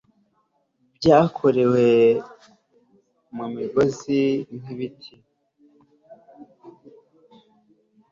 [0.97, 1.85] byakorewe
[3.35, 4.21] mumigozi
[4.57, 5.13] nkibiti